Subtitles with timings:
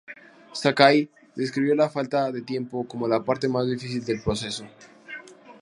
[0.53, 4.65] Sakai describió la falta de tiempo como la "parte más difícil" del proceso.